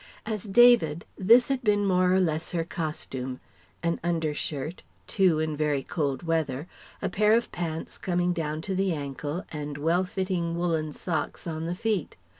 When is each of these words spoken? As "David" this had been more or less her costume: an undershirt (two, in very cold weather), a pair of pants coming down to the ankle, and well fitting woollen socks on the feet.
As 0.25 0.45
"David" 0.45 1.05
this 1.15 1.49
had 1.49 1.63
been 1.63 1.85
more 1.85 2.11
or 2.11 2.19
less 2.19 2.53
her 2.53 2.63
costume: 2.63 3.39
an 3.83 3.99
undershirt 4.03 4.81
(two, 5.05 5.37
in 5.37 5.55
very 5.55 5.83
cold 5.83 6.23
weather), 6.23 6.67
a 7.03 7.07
pair 7.07 7.33
of 7.33 7.51
pants 7.51 7.99
coming 7.99 8.33
down 8.33 8.63
to 8.63 8.73
the 8.73 8.93
ankle, 8.93 9.45
and 9.51 9.77
well 9.77 10.03
fitting 10.03 10.57
woollen 10.57 10.91
socks 10.91 11.45
on 11.45 11.67
the 11.67 11.75
feet. 11.75 12.15